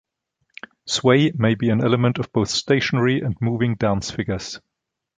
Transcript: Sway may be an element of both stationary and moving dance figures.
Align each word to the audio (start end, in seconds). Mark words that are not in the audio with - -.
Sway 0.87 1.31
may 1.35 1.53
be 1.53 1.69
an 1.69 1.83
element 1.83 2.17
of 2.17 2.33
both 2.33 2.49
stationary 2.49 3.21
and 3.21 3.37
moving 3.39 3.75
dance 3.75 4.09
figures. 4.09 4.59